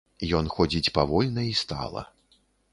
Ён 0.39 0.45
ходзіць 0.55 0.93
павольна 0.97 1.45
і 1.53 1.53
стала. 1.63 2.07